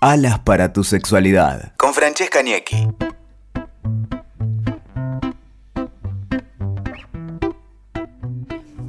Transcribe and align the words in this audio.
Alas 0.00 0.38
para 0.40 0.74
tu 0.74 0.84
sexualidad. 0.84 1.72
Con 1.78 1.94
Francesca 1.94 2.42
Niecki. 2.42 2.88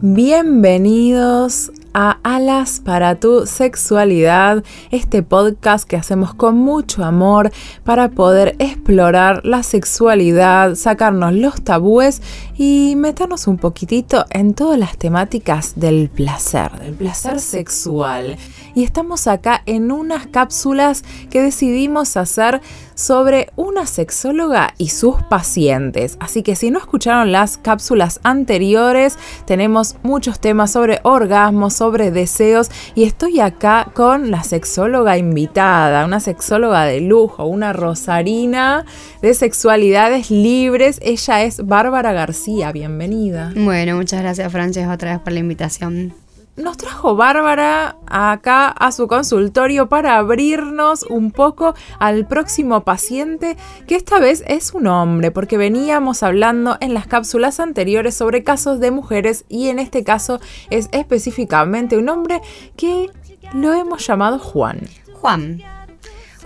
Bienvenidos 0.01 1.71
a 1.99 2.20
Alas 2.21 2.79
para 2.79 3.15
tu 3.15 3.47
sexualidad, 3.47 4.63
este 4.92 5.23
podcast 5.23 5.89
que 5.89 5.96
hacemos 5.96 6.35
con 6.35 6.55
mucho 6.55 7.04
amor 7.04 7.51
para 7.83 8.10
poder 8.10 8.55
explorar 8.60 9.44
la 9.44 9.63
sexualidad, 9.63 10.76
sacarnos 10.76 11.33
los 11.33 11.63
tabúes 11.63 12.22
y 12.55 12.94
meternos 12.97 13.47
un 13.47 13.58
poquitito 13.58 14.26
en 14.29 14.54
todas 14.54 14.78
las 14.78 14.96
temáticas 14.99 15.73
del 15.76 16.09
placer, 16.09 16.72
del 16.73 16.94
placer 16.94 17.40
sexual. 17.40 18.38
Y 18.76 18.84
estamos 18.84 19.26
acá 19.26 19.64
en 19.66 19.91
unas 19.91 20.27
cápsulas 20.27 21.04
que 21.32 21.41
decidimos 21.41 22.16
hacer 22.16 22.62
sobre 22.94 23.50
una 23.55 23.88
sexóloga 23.88 24.76
y 24.77 24.90
sus 24.90 25.16
pacientes. 25.23 26.16
Así 26.20 26.44
que 26.44 26.55
si 26.55 26.70
no 26.70 26.77
escucharon 26.77 27.32
las 27.32 27.58
cápsulas 27.58 28.20
anteriores, 28.22 29.18
tenemos 29.45 29.95
muchos 30.04 30.40
temas 30.40 30.72
sobre 30.72 31.00
orgasmos, 31.04 31.73
sobre 31.73 31.87
deseos 31.96 32.70
y 32.96 33.04
estoy 33.04 33.40
acá 33.40 33.91
con 33.94 34.30
la 34.30 34.44
sexóloga 34.44 35.18
invitada, 35.18 36.05
una 36.05 36.20
sexóloga 36.20 36.84
de 36.84 37.02
lujo, 37.02 37.46
una 37.46 37.73
rosarina 37.73 38.86
de 39.22 39.34
sexualidades 39.34 40.30
libres. 40.30 41.00
Ella 41.02 41.44
es 41.44 41.66
Bárbara 41.66 42.12
García, 42.12 42.72
bienvenida. 42.72 43.54
Bueno, 43.55 43.96
muchas 43.96 44.22
gracias 44.22 44.52
Frances 44.52 44.88
otra 44.88 45.13
vez 45.13 45.22
por 45.22 45.34
la 45.34 45.40
invitación 45.40 46.13
nos 46.58 46.76
trajo 46.76 47.16
Bárbara 47.16 47.98
acá 48.08 48.68
a 48.68 48.92
su 48.92 49.08
consultorio 49.08 49.88
para 49.88 50.18
abrirnos 50.18 51.04
un 51.04 51.32
poco 51.32 51.76
al 52.00 52.28
próximo 52.28 52.82
paciente, 52.84 53.56
que 53.88 53.96
esta 53.96 54.20
vez 54.20 54.44
es 54.48 54.74
un 54.74 54.88
hombre, 54.88 55.32
porque 55.32 55.58
veníamos 55.58 56.24
hablando 56.24 56.77
en 56.82 56.94
las 56.94 57.08
cápsulas 57.08 57.60
anteriores 57.60 58.16
sobre 58.16 58.44
casos 58.44 58.80
de 58.80 58.91
mujeres 58.91 59.46
y 59.48 59.70
en 59.70 59.80
este 59.80 60.04
caso 60.04 60.40
es 60.70 60.90
específicamente 60.91 61.98
un 61.98 62.10
hombre 62.10 62.41
que 62.76 63.12
lo 63.54 63.74
hemos 63.74 64.05
llamado 64.05 64.39
Juan. 64.39 64.81
Juan. 65.14 65.77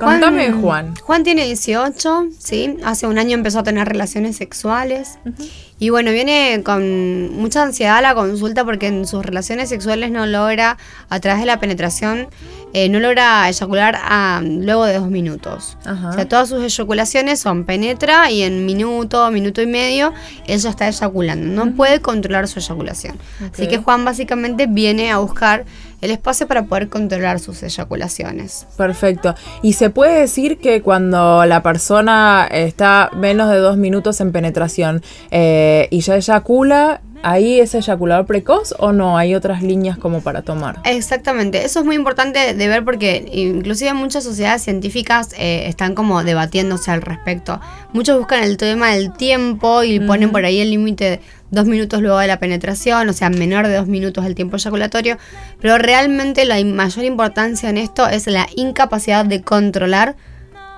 Contame, 0.05 0.51
Juan. 0.51 0.95
Juan 1.03 1.23
tiene 1.23 1.45
18, 1.45 2.25
¿sí? 2.37 2.77
Hace 2.83 3.07
un 3.07 3.17
año 3.19 3.35
empezó 3.35 3.59
a 3.59 3.63
tener 3.63 3.87
relaciones 3.87 4.35
sexuales. 4.35 5.19
Y 5.79 5.89
bueno, 5.89 6.11
viene 6.11 6.61
con 6.63 7.35
mucha 7.35 7.63
ansiedad 7.63 7.97
a 7.97 8.01
la 8.01 8.15
consulta 8.15 8.65
porque 8.65 8.87
en 8.87 9.07
sus 9.07 9.25
relaciones 9.25 9.69
sexuales 9.69 10.11
no 10.11 10.25
logra, 10.25 10.77
a 11.09 11.19
través 11.19 11.39
de 11.39 11.47
la 11.47 11.59
penetración, 11.59 12.27
eh, 12.73 12.87
no 12.89 12.99
logra 12.99 13.49
eyacular 13.49 13.97
a, 14.01 14.41
luego 14.43 14.85
de 14.85 14.93
dos 14.93 15.09
minutos. 15.09 15.77
O 15.85 16.13
sea, 16.13 16.27
todas 16.27 16.49
sus 16.49 16.61
eyaculaciones 16.63 17.39
son 17.39 17.65
penetra 17.65 18.31
y 18.31 18.43
en 18.43 18.65
minuto, 18.65 19.29
minuto 19.31 19.61
y 19.61 19.67
medio, 19.67 20.13
ella 20.47 20.69
está 20.69 20.87
eyaculando. 20.87 21.65
No 21.65 21.75
puede 21.75 21.99
controlar 21.99 22.47
su 22.47 22.59
eyaculación. 22.59 23.17
Así 23.53 23.67
que 23.67 23.77
Juan 23.77 24.05
básicamente 24.05 24.67
viene 24.67 25.11
a 25.11 25.17
buscar 25.17 25.65
el 26.01 26.11
espacio 26.11 26.47
para 26.47 26.63
poder 26.63 26.89
controlar 26.89 27.39
sus 27.39 27.61
eyaculaciones. 27.63 28.67
Perfecto. 28.75 29.35
Y 29.61 29.73
se 29.73 29.89
puede 29.89 30.19
decir 30.19 30.57
que 30.57 30.81
cuando 30.81 31.45
la 31.45 31.63
persona 31.63 32.47
está 32.51 33.11
menos 33.15 33.49
de 33.51 33.57
dos 33.57 33.77
minutos 33.77 34.19
en 34.21 34.31
penetración, 34.31 35.01
eh, 35.29 35.87
y 35.91 36.01
ya 36.01 36.15
eyacula, 36.15 37.01
¿ahí 37.23 37.59
es 37.59 37.75
eyaculador 37.75 38.25
precoz 38.25 38.73
o 38.79 38.91
no? 38.91 39.17
¿Hay 39.17 39.35
otras 39.35 39.61
líneas 39.61 39.97
como 39.97 40.21
para 40.21 40.41
tomar? 40.41 40.79
Exactamente, 40.85 41.65
eso 41.65 41.79
es 41.79 41.85
muy 41.85 41.95
importante 41.95 42.53
de 42.53 42.67
ver 42.67 42.83
porque 42.83 43.25
inclusive 43.31 43.93
muchas 43.93 44.23
sociedades 44.23 44.63
científicas 44.63 45.29
eh, 45.37 45.63
están 45.67 45.95
como 45.95 46.23
debatiéndose 46.23 46.91
al 46.91 47.01
respecto. 47.01 47.59
Muchos 47.93 48.17
buscan 48.17 48.43
el 48.43 48.57
tema 48.57 48.91
del 48.91 49.13
tiempo 49.13 49.83
y 49.83 49.99
ponen 49.99 50.31
por 50.31 50.45
ahí 50.45 50.59
el 50.59 50.71
límite 50.71 51.21
dos 51.51 51.65
minutos 51.65 52.01
luego 52.01 52.17
de 52.17 52.27
la 52.27 52.39
penetración, 52.39 53.09
o 53.09 53.13
sea, 53.13 53.29
menor 53.29 53.67
de 53.67 53.75
dos 53.75 53.87
minutos 53.87 54.25
el 54.25 54.35
tiempo 54.35 54.55
eyaculatorio, 54.55 55.17
pero 55.59 55.77
realmente 55.77 56.45
la 56.45 56.63
mayor 56.63 57.05
importancia 57.05 57.69
en 57.69 57.77
esto 57.77 58.07
es 58.07 58.25
la 58.27 58.47
incapacidad 58.55 59.25
de 59.25 59.41
controlar 59.41 60.15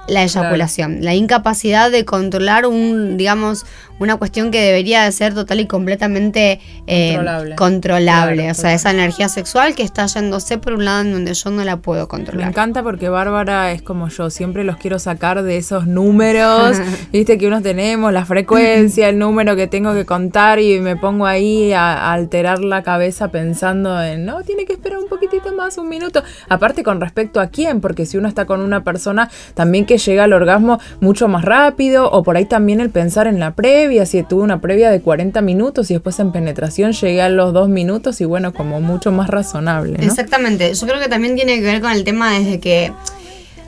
la 0.07 0.23
eyaculación, 0.23 1.03
la 1.03 1.13
incapacidad 1.15 1.91
de 1.91 2.05
controlar 2.05 2.65
un, 2.65 3.17
digamos, 3.17 3.65
una 3.99 4.17
cuestión 4.17 4.51
que 4.51 4.59
debería 4.59 5.03
de 5.03 5.11
ser 5.11 5.33
total 5.33 5.59
y 5.61 5.67
completamente 5.67 6.59
eh, 6.87 7.17
controlable. 7.55 8.51
o 8.51 8.53
sea, 8.53 8.73
esa 8.73 8.91
energía 8.91 9.29
sexual 9.29 9.75
que 9.75 9.83
está 9.83 10.05
yéndose 10.07 10.57
por 10.57 10.73
un 10.73 10.85
lado 10.85 11.01
en 11.01 11.13
donde 11.13 11.33
yo 11.33 11.49
no 11.51 11.63
la 11.63 11.77
puedo 11.77 12.07
controlar. 12.07 12.45
Me 12.45 12.49
encanta 12.49 12.83
porque 12.83 13.09
Bárbara 13.09 13.71
es 13.71 13.81
como 13.81 14.09
yo, 14.09 14.29
siempre 14.29 14.63
los 14.63 14.77
quiero 14.77 14.99
sacar 14.99 15.43
de 15.43 15.57
esos 15.57 15.87
números, 15.87 16.77
viste 17.13 17.37
que 17.37 17.47
unos 17.47 17.63
tenemos, 17.63 18.11
la 18.11 18.25
frecuencia, 18.25 19.09
el 19.09 19.19
número 19.19 19.55
que 19.55 19.67
tengo 19.67 19.93
que 19.93 20.05
contar 20.05 20.59
y 20.59 20.79
me 20.79 20.97
pongo 20.97 21.25
ahí 21.25 21.71
a, 21.71 22.11
alterar 22.11 22.59
la 22.59 22.83
cabeza 22.83 23.29
pensando 23.29 24.01
en, 24.01 24.25
no, 24.25 24.43
tiene 24.43 24.65
que 24.65 24.73
esperar 24.73 24.99
un 24.99 25.07
poquitito 25.07 25.53
más, 25.55 25.77
un 25.77 25.87
minuto. 25.87 26.23
Aparte 26.49 26.83
con 26.83 26.99
respecto 26.99 27.39
a 27.39 27.47
quién, 27.47 27.79
porque 27.79 28.05
si 28.05 28.17
uno 28.17 28.27
está 28.27 28.45
con 28.45 28.61
una 28.61 28.83
persona, 28.83 29.29
también 29.53 29.85
que 29.85 29.92
llega 29.97 30.23
al 30.23 30.33
orgasmo 30.33 30.79
mucho 31.01 31.27
más 31.27 31.43
rápido, 31.43 32.09
o 32.11 32.23
por 32.23 32.37
ahí 32.37 32.45
también 32.45 32.79
el 32.79 32.89
pensar 32.89 33.27
en 33.27 33.39
la 33.39 33.51
previa 33.51 34.05
si 34.05 34.23
tuve 34.23 34.43
una 34.43 34.61
previa 34.61 34.91
de 34.91 35.01
40 35.01 35.41
minutos 35.41 35.89
y 35.91 35.93
después 35.93 36.19
en 36.19 36.31
penetración 36.31 36.93
llegué 36.93 37.21
a 37.21 37.29
los 37.29 37.53
dos 37.53 37.69
minutos 37.69 38.21
y 38.21 38.25
bueno, 38.25 38.53
como 38.53 38.81
mucho 38.81 39.11
más 39.11 39.29
razonable. 39.29 39.97
Exactamente, 40.03 40.73
yo 40.73 40.87
creo 40.87 40.99
que 40.99 41.09
también 41.09 41.35
tiene 41.35 41.55
que 41.55 41.65
ver 41.65 41.81
con 41.81 41.91
el 41.91 42.03
tema 42.03 42.31
desde 42.31 42.59
que 42.59 42.91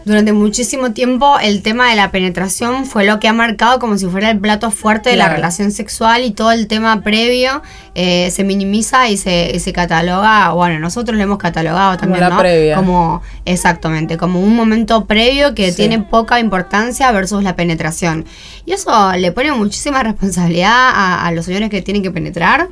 durante 0.06 0.34
muchísimo 0.34 0.92
tiempo 0.92 1.40
el 1.42 1.64
tema 1.64 1.90
de 1.90 1.96
la 1.96 2.12
penetración 2.12 2.86
fue 2.86 3.06
lo 3.06 3.20
que 3.20 3.28
ha 3.28 3.34
marcado 3.34 3.80
como 3.80 3.98
si 3.98 4.06
fuera 4.06 4.30
el 4.30 4.40
plato 4.40 4.70
fuerte 4.70 5.10
de 5.10 5.16
la 5.16 5.30
relación 5.30 5.72
sexual 5.72 6.24
y 6.24 6.32
todo 6.32 6.52
el 6.52 6.68
tema 6.68 7.02
previo 7.02 7.64
eh, 7.98 8.30
se 8.30 8.44
minimiza 8.44 9.10
y 9.10 9.18
se, 9.18 9.58
se, 9.58 9.72
cataloga, 9.72 10.50
bueno, 10.50 10.80
nosotros 10.80 11.18
lo 11.18 11.24
hemos 11.24 11.38
catalogado 11.38 11.98
también, 11.98 12.26
como 12.26 12.44
¿no? 12.44 12.76
Como, 12.76 13.22
exactamente, 13.46 14.18
como 14.18 14.42
un 14.42 14.54
momento 14.54 15.06
previo 15.06 15.56
que 15.56 15.72
tiene 15.72 16.00
poca 16.00 16.42
importancia 16.42 17.10
versus 17.14 17.42
la 17.42 17.56
penetración. 17.56 18.26
Y 18.66 18.74
eso 18.74 19.14
le 19.14 19.32
pone 19.32 19.54
muchísima 19.54 20.04
responsabilidad 20.04 20.92
a, 20.94 21.32
los 21.32 21.46
señores 21.46 21.70
que 21.70 21.82
tienen 21.82 22.04
que 22.04 22.12
penetrar, 22.12 22.68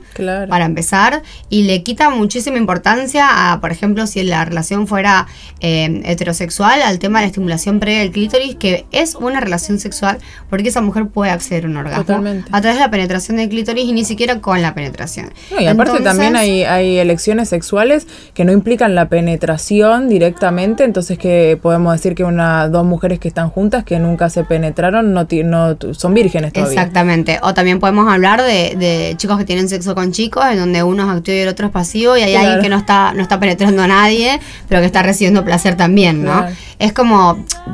para 0.49 0.65
empezar, 0.65 1.23
y 1.49 1.63
le 1.63 1.83
quita 1.83 2.09
muchísima 2.09 2.57
importancia 2.57 3.53
a, 3.53 3.61
por 3.61 3.71
ejemplo, 3.71 4.05
si 4.07 4.23
la 4.23 4.43
relación 4.43 4.87
fuera 4.87 5.27
eh, 5.61 6.01
heterosexual, 6.03 6.81
al 6.81 6.99
tema 6.99 7.22
la 7.23 7.27
estimulación 7.27 7.79
previa 7.79 7.99
del 7.99 8.11
clítoris, 8.11 8.55
que 8.55 8.85
es 8.91 9.15
una 9.15 9.39
relación 9.39 9.79
sexual, 9.79 10.17
porque 10.49 10.69
esa 10.69 10.81
mujer 10.81 11.07
puede 11.07 11.31
acceder 11.31 11.65
a 11.65 11.67
un 11.67 11.77
orgasmo 11.77 12.23
a 12.51 12.61
través 12.61 12.77
de 12.77 12.79
la 12.79 12.91
penetración 12.91 13.37
del 13.37 13.49
clítoris 13.49 13.85
y 13.85 13.93
ni 13.93 14.05
siquiera 14.05 14.39
con 14.39 14.61
la 14.61 14.73
penetración. 14.73 15.31
y 15.59 15.65
aparte 15.65 16.01
también 16.01 16.35
hay, 16.35 16.63
hay 16.63 16.97
elecciones 16.97 17.49
sexuales 17.49 18.07
que 18.33 18.45
no 18.45 18.51
implican 18.51 18.95
la 18.95 19.09
penetración 19.09 20.09
directamente, 20.09 20.83
entonces 20.83 21.17
que 21.17 21.57
podemos 21.61 21.93
decir 21.93 22.15
que 22.15 22.23
una 22.23 22.67
dos 22.69 22.85
mujeres 22.85 23.19
que 23.19 23.27
están 23.27 23.49
juntas 23.49 23.83
que 23.83 23.99
nunca 23.99 24.29
se 24.29 24.43
penetraron 24.43 25.13
no, 25.13 25.27
no 25.45 25.77
son 25.93 26.13
vírgenes 26.13 26.53
todavía. 26.53 26.73
Exactamente. 26.73 27.39
O 27.41 27.53
también 27.53 27.79
podemos 27.79 28.11
hablar 28.11 28.41
de, 28.41 29.13
chicos 29.17 29.37
que 29.37 29.45
tienen 29.45 29.69
sexo 29.69 29.95
con 29.95 30.11
chicos, 30.11 30.43
en 30.51 30.57
donde 30.57 30.83
uno 30.83 31.03
es 31.03 31.17
activo 31.17 31.37
y 31.37 31.41
el 31.41 31.49
otro 31.49 31.67
es 31.67 31.71
pasivo, 31.71 32.17
y 32.17 32.21
hay 32.21 32.35
alguien 32.35 32.61
que 32.61 32.69
no 32.69 32.77
está, 32.77 33.13
no 33.13 33.21
está 33.21 33.39
penetrando 33.39 33.81
a 33.81 33.87
nadie, 33.87 34.39
pero 34.67 34.81
que 34.81 34.87
está 34.87 35.03
recibiendo 35.03 35.43
placer 35.43 35.75
también, 35.75 36.23
¿no? 36.23 36.45
Es 36.79 36.91
como 36.91 37.12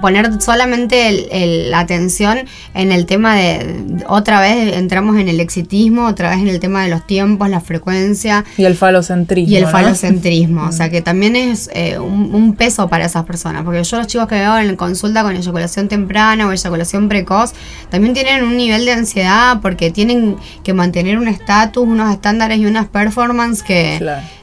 poner 0.01 0.41
solamente 0.41 1.27
la 1.69 1.79
atención 1.79 2.39
en 2.73 2.91
el 2.91 3.05
tema 3.05 3.35
de, 3.35 4.03
otra 4.07 4.39
vez 4.39 4.77
entramos 4.77 5.17
en 5.17 5.27
el 5.27 5.39
exitismo, 5.39 6.05
otra 6.07 6.29
vez 6.29 6.39
en 6.39 6.47
el 6.47 6.59
tema 6.59 6.83
de 6.83 6.89
los 6.89 7.05
tiempos, 7.05 7.49
la 7.49 7.59
frecuencia. 7.59 8.45
Y 8.57 8.65
el 8.65 8.75
falocentrismo. 8.75 9.53
Y 9.53 9.57
el 9.57 9.67
falocentrismo, 9.67 10.67
o 10.67 10.71
sea 10.71 10.87
mm. 10.87 10.91
que 10.91 11.01
también 11.01 11.35
es 11.35 11.69
eh, 11.73 11.99
un, 11.99 12.55
peso 12.57 12.89
para 12.89 13.05
esas 13.05 13.25
personas, 13.25 13.63
porque 13.63 13.83
yo 13.83 13.97
los 13.97 14.07
chicos 14.07 14.27
que 14.27 14.35
veo 14.35 14.57
en 14.57 14.75
consulta 14.75 15.23
con 15.23 15.35
eyaculación 15.35 15.87
temprana 15.87 16.47
o 16.47 16.51
eyaculación 16.51 17.07
precoz, 17.07 17.53
también 17.89 18.13
tienen 18.13 18.43
un 18.43 18.57
nivel 18.57 18.85
de 18.85 18.91
ansiedad 18.93 19.59
porque 19.61 19.91
tienen 19.91 20.35
que 20.63 20.73
mantener 20.73 21.17
un 21.17 21.27
estatus, 21.27 21.83
unos 21.83 22.11
estándares 22.11 22.59
y 22.59 22.65
unas 22.65 22.87
performances 22.87 23.63
que 23.63 23.99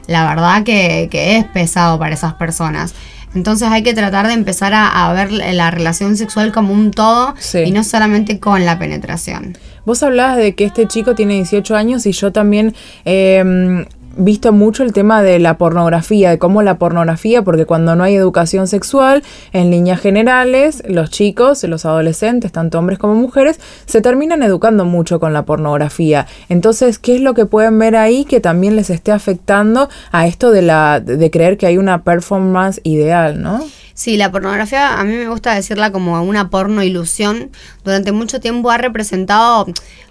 la 0.07 0.29
verdad 0.29 0.63
que, 0.63 1.09
que 1.11 1.37
es 1.37 1.45
pesado 1.45 1.99
para 1.99 2.15
esas 2.15 2.33
personas. 2.35 2.93
Entonces 3.35 3.67
hay 3.69 3.83
que 3.83 3.93
tratar 3.93 4.27
de 4.27 4.33
empezar 4.33 4.73
a, 4.73 5.11
ver 5.13 5.31
la 5.31 5.69
relación 5.71 6.17
sexual 6.17 6.51
como 6.51 6.73
un 6.73 6.91
todo 6.91 7.35
y 7.53 7.71
no 7.71 7.83
solamente 7.83 8.39
con 8.39 8.65
la 8.65 8.79
penetración. 8.79 9.57
Vos 9.85 10.03
hablabas 10.03 10.37
de 10.37 10.55
que 10.55 10.65
este 10.65 10.87
chico 10.87 11.15
tiene 11.15 11.35
18 11.35 11.75
años 11.75 12.05
y 12.05 12.11
yo 12.11 12.31
también 12.31 12.75
eh, 13.05 13.85
visto 14.17 14.51
mucho 14.51 14.83
el 14.83 14.93
tema 14.93 15.21
de 15.21 15.39
la 15.39 15.57
pornografía, 15.57 16.31
de 16.31 16.39
cómo 16.39 16.61
la 16.61 16.77
pornografía, 16.77 17.43
porque 17.43 17.65
cuando 17.65 17.95
no 17.95 18.03
hay 18.03 18.15
educación 18.15 18.67
sexual, 18.67 19.23
en 19.53 19.71
líneas 19.71 19.99
generales, 19.99 20.83
los 20.87 21.09
chicos, 21.09 21.63
los 21.63 21.85
adolescentes, 21.85 22.51
tanto 22.51 22.79
hombres 22.79 22.99
como 22.99 23.15
mujeres, 23.15 23.59
se 23.85 24.01
terminan 24.01 24.43
educando 24.43 24.85
mucho 24.85 25.19
con 25.19 25.33
la 25.33 25.43
pornografía. 25.43 26.27
Entonces, 26.49 26.99
¿qué 26.99 27.15
es 27.15 27.21
lo 27.21 27.33
que 27.33 27.45
pueden 27.45 27.77
ver 27.79 27.95
ahí 27.95 28.25
que 28.25 28.39
también 28.39 28.75
les 28.75 28.89
esté 28.89 29.11
afectando 29.11 29.89
a 30.11 30.27
esto 30.27 30.51
de 30.51 30.61
la 30.61 30.99
de 30.99 31.31
creer 31.31 31.57
que 31.57 31.67
hay 31.67 31.77
una 31.77 32.03
performance 32.03 32.79
ideal, 32.83 33.41
¿no? 33.41 33.61
Sí, 33.97 34.15
la 34.15 34.31
pornografía 34.31 34.99
a 34.99 35.03
mí 35.03 35.15
me 35.15 35.27
gusta 35.27 35.55
decirla 35.55 35.91
como 35.91 36.21
una 36.21 36.51
porno 36.51 36.83
ilusión. 36.83 37.49
Durante 37.83 38.11
mucho 38.11 38.39
tiempo 38.39 38.69
ha 38.69 38.77
representado 38.77 39.65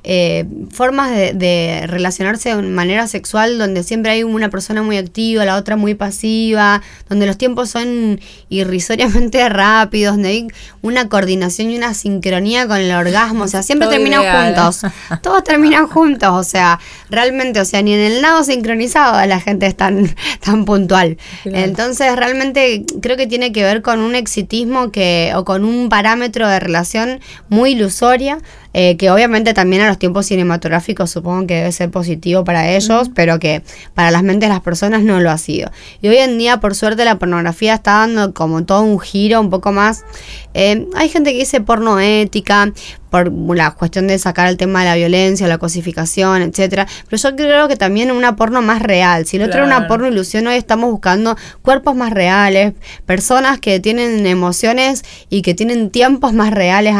eh, 0.08 0.44
formas 0.70 1.10
de, 1.10 1.84
relacionarse 1.88 2.54
de 2.54 2.62
manera 2.62 3.08
sexual 3.08 3.58
donde 3.58 3.82
siempre 3.82 4.12
hay 4.12 4.22
una 4.22 4.50
persona 4.50 4.82
muy 4.82 4.96
activa, 4.96 5.44
la 5.44 5.56
otra 5.56 5.74
muy 5.74 5.94
pasiva, 5.94 6.80
donde 7.08 7.26
los 7.26 7.36
tiempos 7.38 7.70
son 7.70 8.20
irrisoriamente 8.48 9.48
rápidos, 9.48 10.14
donde 10.14 10.28
hay 10.28 10.48
una 10.82 11.08
coordinación 11.08 11.70
y 11.70 11.76
una 11.76 11.92
sincronía 11.92 12.68
con 12.68 12.78
el 12.78 12.92
orgasmo, 12.92 13.44
o 13.44 13.48
sea, 13.48 13.64
siempre 13.64 13.88
terminan 13.88 14.22
juntos, 14.22 14.82
todos 15.22 15.42
terminan 15.42 15.88
juntos, 15.88 16.30
o 16.30 16.44
sea, 16.44 16.78
realmente, 17.10 17.60
o 17.60 17.64
sea, 17.64 17.82
ni 17.82 17.92
en 17.92 18.00
el 18.00 18.22
lado 18.22 18.44
sincronizado 18.44 19.26
la 19.26 19.40
gente 19.40 19.66
es 19.66 19.76
tan, 19.76 20.14
tan 20.40 20.64
puntual. 20.64 21.18
Entonces, 21.44 22.14
realmente 22.14 22.84
creo 23.00 23.16
que 23.16 23.26
tiene 23.26 23.50
que 23.50 23.64
ver 23.64 23.75
con 23.82 24.00
un 24.00 24.14
exitismo 24.14 24.90
que, 24.90 25.32
o 25.34 25.44
con 25.44 25.64
un 25.64 25.88
parámetro 25.88 26.48
de 26.48 26.60
relación 26.60 27.20
muy 27.48 27.72
ilusoria 27.72 28.38
eh, 28.78 28.98
que 28.98 29.10
obviamente 29.10 29.54
también 29.54 29.80
a 29.80 29.88
los 29.88 29.98
tiempos 29.98 30.26
cinematográficos 30.26 31.10
supongo 31.10 31.46
que 31.46 31.54
debe 31.54 31.72
ser 31.72 31.90
positivo 31.90 32.44
para 32.44 32.72
ellos, 32.72 33.10
pero 33.14 33.38
que 33.38 33.62
para 33.94 34.10
las 34.10 34.22
mentes 34.22 34.50
de 34.50 34.54
las 34.54 34.62
personas 34.62 35.02
no 35.02 35.18
lo 35.18 35.30
ha 35.30 35.38
sido. 35.38 35.70
Y 36.02 36.08
hoy 36.08 36.18
en 36.18 36.36
día, 36.36 36.60
por 36.60 36.74
suerte, 36.74 37.06
la 37.06 37.18
pornografía 37.18 37.72
está 37.72 37.92
dando 37.92 38.34
como 38.34 38.66
todo 38.66 38.82
un 38.82 39.00
giro 39.00 39.40
un 39.40 39.48
poco 39.48 39.72
más. 39.72 40.04
Eh, 40.52 40.86
hay 40.94 41.08
gente 41.08 41.32
que 41.32 41.38
dice 41.38 41.62
porno 41.62 41.98
ética, 42.00 42.70
por 43.10 43.56
la 43.56 43.70
cuestión 43.72 44.06
de 44.06 44.18
sacar 44.18 44.48
el 44.48 44.56
tema 44.56 44.80
de 44.80 44.86
la 44.86 44.96
violencia, 44.96 45.46
la 45.48 45.58
cosificación, 45.58 46.42
etcétera. 46.42 46.86
Pero 47.08 47.22
yo 47.22 47.36
creo 47.36 47.68
que 47.68 47.76
también 47.76 48.10
una 48.10 48.36
porno 48.36 48.62
más 48.62 48.82
real. 48.82 49.26
Si 49.26 49.36
el 49.36 49.44
otro 49.44 49.58
era 49.58 49.66
una 49.66 49.88
porno 49.88 50.08
ilusión, 50.08 50.46
hoy 50.46 50.56
estamos 50.56 50.90
buscando 50.90 51.36
cuerpos 51.62 51.94
más 51.94 52.12
reales, 52.12 52.74
personas 53.06 53.58
que 53.58 53.80
tienen 53.80 54.26
emociones 54.26 55.04
y 55.30 55.42
que 55.42 55.54
tienen 55.54 55.90
tiempos 55.90 56.32
más 56.32 56.52
reales 56.52 56.94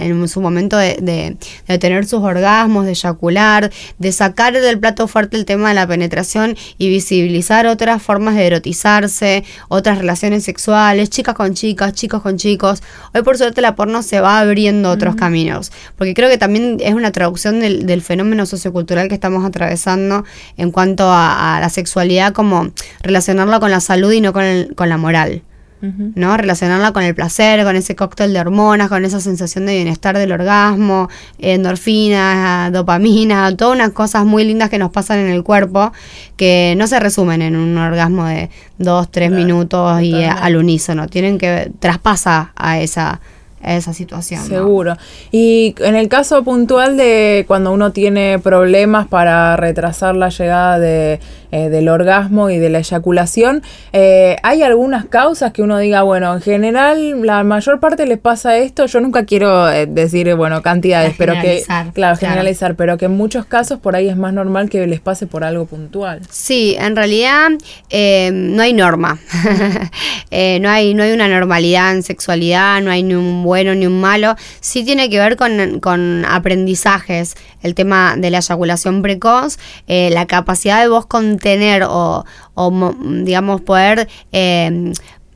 en 0.00 0.28
su 0.28 0.40
momento 0.40 0.76
de, 0.76 0.96
de, 1.08 1.36
tener 1.78 2.06
sus 2.06 2.22
orgasmos, 2.22 2.84
de 2.84 2.92
eyacular, 2.92 3.70
de 3.98 4.12
sacar 4.12 4.52
del 4.52 4.78
plato 4.78 5.08
fuerte 5.08 5.36
el 5.36 5.44
tema 5.44 5.70
de 5.70 5.74
la 5.74 5.86
penetración 5.86 6.56
y 6.78 6.88
visibilizar 6.88 7.66
otras 7.66 8.02
formas 8.02 8.36
de 8.36 8.46
erotizarse, 8.46 9.44
otras 9.68 9.98
relaciones 9.98 10.44
sexuales, 10.44 11.10
chicas 11.10 11.34
con 11.34 11.54
chicas, 11.54 11.92
chicos 11.94 12.22
con 12.22 12.36
chicos. 12.36 12.82
Hoy 13.14 13.22
por 13.22 13.36
suerte 13.38 13.60
la 13.60 13.74
porno 13.74 14.02
se 14.02 14.20
va 14.20 14.38
abriendo 14.38 14.90
otros 14.90 15.16
caminos, 15.16 15.72
porque 15.96 16.14
creo 16.14 16.28
que 16.28 16.38
también 16.38 16.78
es 16.80 16.94
una 16.94 17.10
traducción 17.10 17.60
del, 17.60 17.86
del 17.86 18.02
fenómeno 18.02 18.46
sociocultural 18.46 19.08
que 19.08 19.14
estamos 19.14 19.44
atravesando 19.44 20.24
en 20.56 20.70
cuanto 20.70 21.10
a, 21.10 21.58
la 21.60 21.68
sexualidad, 21.70 22.32
como 22.32 22.68
relacionarla 23.02 23.60
con 23.60 23.70
la 23.70 23.80
salud 23.80 24.12
y 24.12 24.20
no 24.20 24.32
con, 24.32 24.68
con 24.74 24.88
la 24.88 24.96
moral. 24.96 25.42
¿No? 25.80 26.36
Relacionarla 26.36 26.92
con 26.92 27.02
el 27.02 27.14
placer, 27.14 27.62
con 27.64 27.76
ese 27.76 27.94
cóctel 27.94 28.32
de 28.32 28.40
hormonas, 28.40 28.88
con 28.88 29.04
esa 29.04 29.20
sensación 29.20 29.66
de 29.66 29.74
bienestar 29.74 30.18
del 30.18 30.32
orgasmo, 30.32 31.08
endorfinas, 31.38 32.72
dopamina, 32.72 33.54
todas 33.56 33.76
unas 33.76 33.90
cosas 33.92 34.24
muy 34.24 34.44
lindas 34.44 34.70
que 34.70 34.78
nos 34.78 34.90
pasan 34.90 35.18
en 35.18 35.28
el 35.28 35.42
cuerpo 35.42 35.92
que 36.36 36.74
no 36.76 36.86
se 36.86 37.00
resumen 37.00 37.42
en 37.42 37.56
un 37.56 37.76
orgasmo 37.76 38.26
de 38.26 38.50
dos, 38.78 39.10
tres 39.10 39.30
minutos 39.30 40.02
y 40.02 40.24
al 40.24 40.56
unísono, 40.56 41.06
tienen 41.08 41.38
que 41.38 41.70
traspasa 41.80 42.52
a 42.56 42.80
esa 42.80 43.20
esa 43.62 43.92
situación. 43.92 44.44
Seguro. 44.46 44.96
Y 45.30 45.74
en 45.80 45.96
el 45.96 46.08
caso 46.08 46.44
puntual 46.44 46.96
de 46.96 47.44
cuando 47.48 47.72
uno 47.72 47.92
tiene 47.92 48.38
problemas 48.38 49.08
para 49.08 49.56
retrasar 49.56 50.14
la 50.16 50.28
llegada 50.28 50.78
de 50.78 51.20
eh, 51.50 51.70
del 51.70 51.88
orgasmo 51.88 52.50
y 52.50 52.58
de 52.58 52.68
la 52.68 52.80
eyaculación. 52.80 53.62
Eh, 53.94 54.36
hay 54.42 54.62
algunas 54.62 55.06
causas 55.06 55.50
que 55.50 55.62
uno 55.62 55.78
diga, 55.78 56.02
bueno, 56.02 56.34
en 56.34 56.42
general 56.42 57.22
la 57.24 57.42
mayor 57.42 57.80
parte 57.80 58.04
les 58.04 58.18
pasa 58.18 58.58
esto. 58.58 58.84
Yo 58.84 59.00
nunca 59.00 59.24
quiero 59.24 59.70
eh, 59.70 59.86
decir, 59.86 60.34
bueno, 60.34 60.60
cantidades, 60.60 61.14
pero 61.16 61.32
que, 61.40 61.64
claro, 61.94 62.18
generalizar, 62.18 62.74
pero 62.76 62.98
que 62.98 63.06
en 63.06 63.12
muchos 63.16 63.46
casos 63.46 63.78
por 63.78 63.96
ahí 63.96 64.10
es 64.10 64.16
más 64.18 64.34
normal 64.34 64.68
que 64.68 64.86
les 64.86 65.00
pase 65.00 65.26
por 65.26 65.42
algo 65.42 65.64
puntual. 65.64 66.20
Sí, 66.28 66.76
en 66.78 66.94
realidad 66.94 67.48
no 67.50 68.62
hay 68.62 68.74
norma. 68.74 69.18
no, 70.30 70.68
hay, 70.68 70.92
no 70.92 71.02
hay 71.02 71.12
una 71.12 71.28
normalidad 71.28 71.92
en 71.92 72.02
sexualidad, 72.02 72.82
no 72.82 72.90
hay 72.90 73.02
ni 73.02 73.14
un 73.14 73.42
bueno 73.42 73.74
ni 73.74 73.86
un 73.86 73.98
malo. 74.02 74.36
Sí 74.60 74.84
tiene 74.84 75.08
que 75.08 75.18
ver 75.18 75.36
con, 75.36 75.80
con 75.80 76.26
aprendizajes, 76.26 77.36
el 77.62 77.74
tema 77.74 78.16
de 78.18 78.30
la 78.30 78.38
eyaculación 78.38 79.00
precoz, 79.00 79.58
la 79.86 80.26
capacidad 80.26 80.82
de 80.82 80.88
vos 80.88 81.06
con 81.06 81.37
tener 81.38 81.84
o, 81.84 82.24
o 82.54 82.94
digamos, 83.24 83.60
poder 83.62 84.08
eh, 84.32 84.92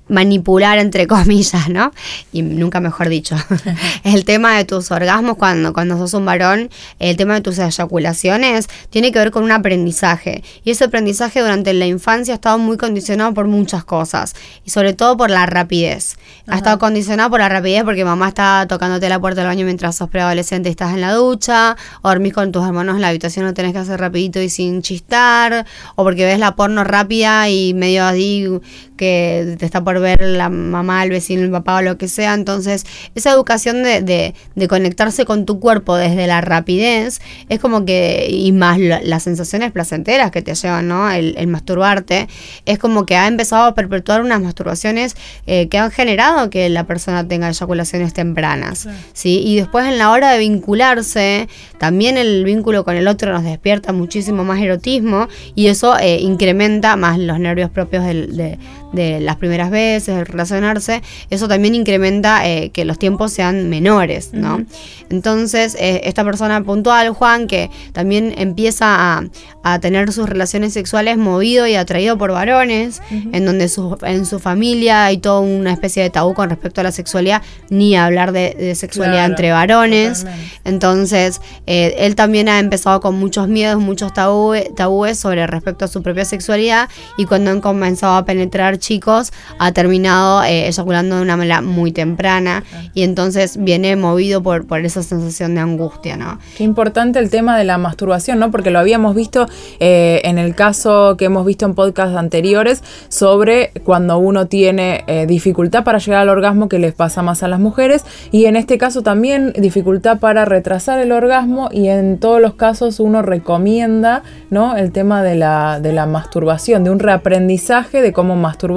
manipular 0.08 0.78
entre 0.78 1.06
comillas, 1.06 1.68
¿no? 1.68 1.92
Y 2.32 2.42
nunca 2.42 2.80
mejor 2.80 3.08
dicho. 3.08 3.36
el 4.04 4.24
tema 4.24 4.56
de 4.56 4.64
tus 4.64 4.90
orgasmos 4.90 5.36
cuando, 5.36 5.72
cuando 5.72 5.96
sos 5.98 6.14
un 6.14 6.24
varón, 6.24 6.70
el 6.98 7.16
tema 7.16 7.34
de 7.34 7.40
tus 7.40 7.58
eyaculaciones, 7.58 8.68
tiene 8.90 9.12
que 9.12 9.18
ver 9.18 9.30
con 9.30 9.44
un 9.44 9.52
aprendizaje. 9.52 10.42
Y 10.64 10.70
ese 10.70 10.84
aprendizaje 10.84 11.40
durante 11.40 11.72
la 11.72 11.86
infancia 11.86 12.34
ha 12.34 12.36
estado 12.36 12.58
muy 12.58 12.76
condicionado 12.76 13.32
por 13.34 13.46
muchas 13.46 13.84
cosas. 13.84 14.34
Y 14.64 14.70
sobre 14.70 14.92
todo 14.92 15.16
por 15.16 15.30
la 15.30 15.46
rapidez. 15.46 16.16
Ha 16.46 16.56
estado 16.56 16.78
condicionado 16.78 17.30
por 17.30 17.40
la 17.40 17.48
rapidez 17.48 17.84
porque 17.84 18.04
mamá 18.04 18.28
está 18.28 18.66
tocándote 18.68 19.08
la 19.08 19.20
puerta 19.20 19.40
del 19.40 19.48
baño 19.48 19.64
mientras 19.64 19.96
sos 19.96 20.10
preadolescente 20.10 20.68
y 20.68 20.72
estás 20.72 20.94
en 20.94 21.00
la 21.00 21.12
ducha, 21.12 21.76
o 22.02 22.08
dormís 22.08 22.32
con 22.32 22.52
tus 22.52 22.64
hermanos 22.64 22.96
en 22.96 23.02
la 23.02 23.08
habitación, 23.08 23.46
lo 23.46 23.54
tenés 23.54 23.72
que 23.72 23.78
hacer 23.78 24.00
rapidito 24.00 24.40
y 24.40 24.48
sin 24.48 24.82
chistar, 24.82 25.66
o 25.94 26.04
porque 26.04 26.24
ves 26.24 26.38
la 26.38 26.56
porno 26.56 26.84
rápida 26.84 27.48
y 27.48 27.74
medio 27.74 28.04
así 28.04 28.48
que 28.96 29.56
te 29.58 29.64
está 29.66 29.82
por 29.82 29.91
ver 30.00 30.22
la 30.22 30.48
mamá, 30.48 31.02
el 31.04 31.10
vecino, 31.10 31.42
el 31.42 31.50
papá 31.50 31.76
o 31.76 31.82
lo 31.82 31.98
que 31.98 32.08
sea. 32.08 32.34
Entonces, 32.34 32.84
esa 33.14 33.30
educación 33.30 33.82
de, 33.82 34.02
de, 34.02 34.68
conectarse 34.68 35.24
con 35.24 35.44
tu 35.44 35.60
cuerpo 35.60 35.96
desde 35.96 36.26
la 36.26 36.40
rapidez 36.40 37.20
es 37.48 37.60
como 37.60 37.84
que, 37.84 38.28
y 38.30 38.52
más 38.52 38.78
las 38.78 39.22
sensaciones 39.22 39.72
placenteras 39.72 40.30
que 40.30 40.42
te 40.42 40.54
llevan, 40.54 40.88
¿no? 40.88 41.10
El, 41.10 41.46
masturbarte, 41.46 42.28
es 42.64 42.78
como 42.78 43.04
que 43.04 43.16
ha 43.16 43.26
empezado 43.26 43.64
a 43.64 43.74
perpetuar 43.74 44.22
unas 44.22 44.40
masturbaciones 44.40 45.16
eh, 45.46 45.68
que 45.68 45.76
han 45.76 45.90
generado 45.90 46.48
que 46.48 46.68
la 46.68 46.84
persona 46.84 47.26
tenga 47.28 47.48
eyaculaciones 47.48 48.14
tempranas, 48.14 48.88
¿sí? 49.12 49.42
Y 49.44 49.56
después 49.56 49.86
en 49.86 49.98
la 49.98 50.10
hora 50.10 50.30
de 50.32 50.38
vincularse, 50.38 51.48
también 51.78 52.16
el 52.16 52.44
vínculo 52.44 52.84
con 52.84 52.96
el 52.96 53.08
otro 53.08 53.32
nos 53.32 53.44
despierta 53.44 53.92
muchísimo 53.92 54.44
más 54.44 54.60
erotismo 54.60 55.28
y 55.54 55.66
eso 55.66 55.98
eh, 55.98 56.18
incrementa 56.20 56.96
más 56.96 57.18
los 57.18 57.38
nervios 57.38 57.70
propios 57.70 58.04
del, 58.04 58.36
de, 58.36 58.58
de 58.92 59.20
las 59.20 59.36
primeras 59.36 59.70
veces, 59.70 60.16
el 60.16 60.26
relacionarse, 60.26 61.02
eso 61.30 61.48
también 61.48 61.74
incrementa 61.74 62.48
eh, 62.48 62.70
que 62.70 62.84
los 62.84 62.98
tiempos 62.98 63.32
sean 63.32 63.68
menores, 63.68 64.30
¿no? 64.32 64.64
Entonces, 65.10 65.76
eh, 65.78 66.02
esta 66.04 66.24
persona 66.24 66.62
puntual, 66.62 67.10
Juan, 67.10 67.46
que 67.46 67.70
también 67.92 68.34
empieza 68.36 69.18
a, 69.18 69.78
tener 69.80 70.12
sus 70.12 70.28
relaciones 70.28 70.72
sexuales 70.72 71.16
movido 71.16 71.68
y 71.68 71.76
atraído 71.76 72.18
por 72.18 72.32
varones, 72.32 73.00
en 73.10 73.44
donde 73.44 73.70
en 74.02 74.26
su 74.26 74.38
familia 74.40 75.04
hay 75.04 75.18
toda 75.18 75.38
una 75.40 75.72
especie 75.72 76.02
de 76.02 76.10
tabú 76.10 76.34
con 76.34 76.50
respecto 76.50 76.80
a 76.80 76.84
la 76.84 76.92
sexualidad, 76.92 77.42
ni 77.70 77.96
hablar 77.96 78.32
de, 78.32 78.74
sexualidad 78.74 79.26
entre 79.26 79.52
varones. 79.52 80.26
Entonces, 80.64 81.40
eh, 81.66 81.94
él 81.98 82.16
también 82.16 82.48
ha 82.48 82.58
empezado 82.58 83.00
con 83.00 83.14
muchos 83.14 83.48
miedos, 83.48 83.80
muchos 83.80 84.12
tabúes 84.12 85.18
sobre 85.18 85.46
respecto 85.46 85.84
a 85.84 85.88
su 85.88 86.02
propia 86.02 86.24
sexualidad 86.24 86.88
y 87.16 87.26
cuando 87.26 87.50
han 87.50 87.60
comenzado 87.60 88.16
a 88.16 88.24
penetrar 88.24 88.78
chicos, 88.82 89.32
ha 89.58 89.72
terminado 89.72 90.42
eh, 90.42 90.66
eyaculando 90.66 91.16
de 91.16 91.22
una 91.22 91.36
manera 91.36 91.62
muy 91.62 91.92
temprana 91.92 92.64
y 92.92 93.04
entonces 93.04 93.56
viene 93.56 93.96
movido 93.96 94.42
por, 94.42 94.66
por 94.66 94.84
esa 94.84 95.02
sensación 95.02 95.54
de 95.54 95.60
angustia, 95.60 96.16
¿no? 96.16 96.38
Qué 96.56 96.64
importante 96.64 97.20
el 97.20 97.30
tema 97.30 97.56
de 97.56 97.64
la 97.64 97.78
masturbación, 97.78 98.40
¿no? 98.40 98.50
Porque 98.50 98.70
lo 98.70 98.80
habíamos 98.80 99.14
visto 99.14 99.46
eh, 99.80 100.20
en 100.24 100.36
el 100.36 100.54
caso 100.54 101.16
que 101.16 101.26
hemos 101.26 101.46
visto 101.46 101.64
en 101.64 101.74
podcasts 101.74 102.16
anteriores 102.16 102.82
sobre 103.08 103.70
cuando 103.84 104.18
uno 104.18 104.46
tiene 104.46 105.04
eh, 105.06 105.26
dificultad 105.26 105.84
para 105.84 105.98
llegar 105.98 106.22
al 106.22 106.28
orgasmo 106.28 106.68
que 106.68 106.80
les 106.80 106.92
pasa 106.92 107.22
más 107.22 107.42
a 107.42 107.48
las 107.48 107.60
mujeres 107.60 108.04
y 108.32 108.46
en 108.46 108.56
este 108.56 108.78
caso 108.78 109.02
también 109.02 109.52
dificultad 109.56 110.18
para 110.18 110.44
retrasar 110.44 110.98
el 110.98 111.12
orgasmo 111.12 111.68
y 111.72 111.86
en 111.88 112.18
todos 112.18 112.40
los 112.40 112.54
casos 112.54 112.98
uno 112.98 113.22
recomienda, 113.22 114.24
¿no? 114.50 114.76
El 114.76 114.90
tema 114.90 115.22
de 115.22 115.36
la, 115.36 115.78
de 115.80 115.92
la 115.92 116.06
masturbación, 116.06 116.82
de 116.82 116.90
un 116.90 116.98
reaprendizaje 116.98 118.02
de 118.02 118.12
cómo 118.12 118.34
masturbar 118.34 118.71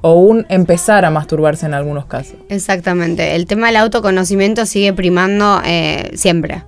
o 0.00 0.14
un 0.14 0.46
empezar 0.48 1.04
a 1.04 1.10
masturbarse 1.10 1.66
en 1.66 1.74
algunos 1.74 2.06
casos. 2.06 2.36
Exactamente. 2.48 3.34
El 3.34 3.46
tema 3.46 3.68
del 3.68 3.76
autoconocimiento 3.76 4.66
sigue 4.66 4.92
primando 4.92 5.60
eh, 5.64 6.10
siempre. 6.14 6.64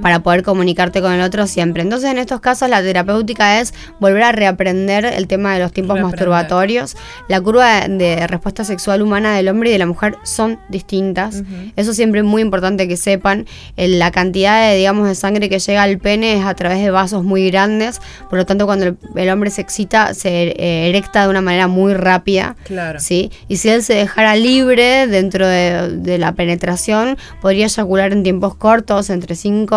Para 0.00 0.20
poder 0.20 0.42
comunicarte 0.42 1.00
con 1.00 1.12
el 1.12 1.20
otro 1.20 1.46
siempre. 1.46 1.82
Entonces, 1.82 2.10
en 2.10 2.18
estos 2.18 2.40
casos, 2.40 2.68
la 2.68 2.82
terapéutica 2.82 3.60
es 3.60 3.74
volver 4.00 4.22
a 4.22 4.32
reaprender 4.32 5.04
el 5.04 5.26
tema 5.26 5.54
de 5.54 5.60
los 5.60 5.72
tiempos 5.72 6.00
masturbatorios. 6.00 6.96
La 7.28 7.40
curva 7.40 7.88
de 7.88 8.26
respuesta 8.26 8.64
sexual 8.64 9.02
humana 9.02 9.34
del 9.34 9.48
hombre 9.48 9.70
y 9.70 9.72
de 9.72 9.78
la 9.78 9.86
mujer 9.86 10.16
son 10.24 10.58
distintas. 10.68 11.42
Eso 11.76 11.92
siempre 11.92 12.20
es 12.20 12.26
muy 12.26 12.42
importante 12.42 12.88
que 12.88 12.96
sepan. 12.96 13.46
La 13.76 14.10
cantidad 14.10 14.68
de, 14.68 14.76
digamos, 14.76 15.08
de 15.08 15.14
sangre 15.14 15.48
que 15.48 15.58
llega 15.58 15.82
al 15.82 15.98
pene 15.98 16.34
es 16.38 16.44
a 16.44 16.54
través 16.54 16.82
de 16.82 16.90
vasos 16.90 17.24
muy 17.24 17.50
grandes. 17.50 18.00
Por 18.28 18.38
lo 18.38 18.46
tanto, 18.46 18.66
cuando 18.66 18.96
el, 19.16 19.30
hombre 19.30 19.50
se 19.50 19.60
excita, 19.60 20.14
se 20.14 20.48
eh, 20.50 20.88
erecta 20.88 21.24
de 21.24 21.28
una 21.28 21.40
manera 21.40 21.68
muy 21.68 21.94
rápida. 21.94 22.56
Claro. 22.64 23.00
¿sí? 23.00 23.30
Y 23.48 23.56
si 23.56 23.68
él 23.68 23.82
se 23.82 23.94
dejara 23.94 24.36
libre 24.36 25.06
dentro 25.06 25.46
de, 25.46 25.96
de 25.96 26.18
la 26.18 26.32
penetración, 26.32 27.16
podría 27.40 27.66
eyacular 27.66 28.12
en 28.12 28.22
tiempos 28.22 28.54
cortos, 28.54 29.10
entre 29.10 29.34
5, 29.34 29.71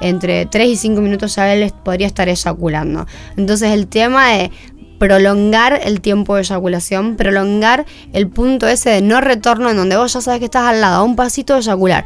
entre 0.00 0.46
3 0.46 0.68
y 0.68 0.76
5 0.76 1.00
minutos 1.00 1.36
ya 1.36 1.52
él 1.52 1.72
podría 1.84 2.06
estar 2.06 2.28
eyaculando. 2.28 3.06
Entonces 3.36 3.72
el 3.72 3.86
tema 3.86 4.30
de 4.30 4.50
prolongar 4.98 5.80
el 5.82 6.00
tiempo 6.00 6.36
de 6.36 6.42
eyaculación, 6.42 7.16
prolongar 7.16 7.86
el 8.12 8.28
punto 8.28 8.68
ese 8.68 8.90
de 8.90 9.00
no 9.02 9.20
retorno 9.20 9.70
en 9.70 9.76
donde 9.76 9.96
vos 9.96 10.12
ya 10.12 10.20
sabes 10.20 10.40
que 10.40 10.44
estás 10.44 10.64
al 10.64 10.82
lado, 10.82 10.96
a 10.96 11.02
un 11.02 11.16
pasito 11.16 11.54
de 11.54 11.60
eyacular 11.60 12.04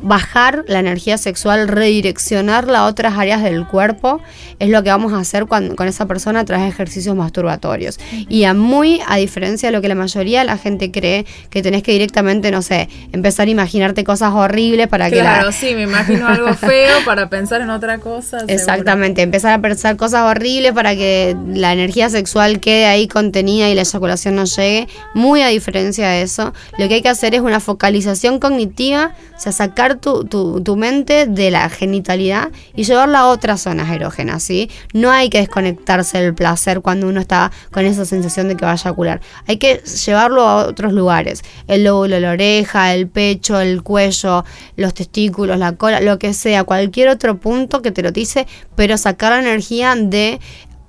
bajar 0.00 0.64
la 0.68 0.80
energía 0.80 1.18
sexual, 1.18 1.68
redireccionarla 1.68 2.80
a 2.80 2.84
otras 2.86 3.16
áreas 3.16 3.42
del 3.42 3.66
cuerpo, 3.66 4.20
es 4.58 4.68
lo 4.68 4.82
que 4.82 4.90
vamos 4.90 5.12
a 5.12 5.18
hacer 5.18 5.46
con 5.46 5.88
esa 5.88 6.06
persona 6.06 6.40
a 6.40 6.44
través 6.44 6.64
de 6.64 6.70
ejercicios 6.70 7.16
masturbatorios. 7.16 7.98
Y 8.28 8.44
a 8.44 8.54
muy 8.54 9.00
a 9.06 9.16
diferencia 9.16 9.68
de 9.68 9.72
lo 9.72 9.80
que 9.80 9.88
la 9.88 9.94
mayoría 9.94 10.40
de 10.40 10.46
la 10.46 10.58
gente 10.58 10.90
cree, 10.90 11.26
que 11.50 11.62
tenés 11.62 11.82
que 11.82 11.92
directamente, 11.92 12.50
no 12.50 12.62
sé, 12.62 12.88
empezar 13.12 13.48
a 13.48 13.50
imaginarte 13.50 14.04
cosas 14.04 14.32
horribles 14.34 14.88
para 14.88 15.10
que... 15.10 15.18
Claro, 15.18 15.52
sí, 15.52 15.74
me 15.74 15.82
imagino 15.82 16.26
algo 16.26 16.54
feo 16.54 16.98
para 17.04 17.28
pensar 17.28 17.60
en 17.60 17.70
otra 17.70 17.98
cosa. 17.98 18.38
Exactamente, 18.48 19.22
empezar 19.22 19.52
a 19.52 19.60
pensar 19.60 19.96
cosas 19.96 20.22
horribles 20.22 20.72
para 20.72 20.94
que 20.94 21.36
la 21.48 21.72
energía 21.72 22.08
sexual 22.10 22.60
quede 22.60 22.86
ahí 22.86 23.08
contenida 23.08 23.68
y 23.68 23.74
la 23.74 23.82
eyaculación 23.82 24.36
no 24.36 24.44
llegue. 24.44 24.88
Muy 25.14 25.42
a 25.42 25.48
diferencia 25.48 26.08
de 26.08 26.22
eso, 26.22 26.52
lo 26.78 26.88
que 26.88 26.94
hay 26.94 27.02
que 27.02 27.08
hacer 27.08 27.34
es 27.34 27.40
una 27.40 27.60
focalización 27.60 28.38
cognitiva, 28.38 29.12
o 29.36 29.40
sea, 29.40 29.52
sacar 29.52 29.85
tu, 29.94 30.24
tu, 30.24 30.76
mente 30.76 31.26
de 31.26 31.52
la 31.52 31.70
genitalidad 31.70 32.50
y 32.74 32.82
llevarla 32.82 33.20
a 33.20 33.28
otras 33.28 33.62
zonas 33.62 33.90
erógenas, 33.90 34.42
¿sí? 34.42 34.68
No 34.92 35.12
hay 35.12 35.30
que 35.30 35.38
desconectarse 35.38 36.20
del 36.20 36.34
placer 36.34 36.80
cuando 36.80 37.08
uno 37.08 37.20
está 37.20 37.52
con 37.70 37.86
esa 37.86 38.04
sensación 38.04 38.48
de 38.48 38.56
que 38.56 38.64
va 38.64 38.72
a 38.72 38.74
eyacular. 38.74 39.20
Hay 39.46 39.58
que 39.58 39.76
llevarlo 39.76 40.42
a 40.42 40.66
otros 40.66 40.92
lugares. 40.92 41.42
El 41.68 41.84
lóbulo, 41.84 42.18
la 42.18 42.32
oreja, 42.32 42.94
el 42.94 43.06
pecho, 43.06 43.60
el 43.60 43.82
cuello, 43.82 44.44
los 44.76 44.92
testículos, 44.92 45.58
la 45.58 45.72
cola, 45.72 46.00
lo 46.00 46.18
que 46.18 46.34
sea, 46.34 46.64
cualquier 46.64 47.08
otro 47.08 47.38
punto 47.38 47.82
que 47.82 47.92
te 47.92 48.02
lo 48.02 48.10
dice, 48.10 48.46
pero 48.74 48.98
sacar 48.98 49.32
la 49.32 49.38
energía 49.38 49.94
de 49.94 50.40